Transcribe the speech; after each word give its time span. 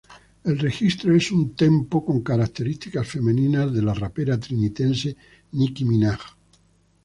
El 0.45 0.57
registro 0.57 1.15
es 1.15 1.31
up-tempo, 1.31 2.03
con 2.03 2.21
características 2.21 3.07
femeninas 3.07 3.71
de 3.71 3.83
la 3.83 3.93
rapera 3.93 4.39
trinitense 4.39 5.15
Nicki 5.51 5.85
Minaj. 5.85 6.19